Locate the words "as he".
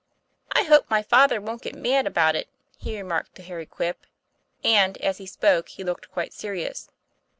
4.97-5.27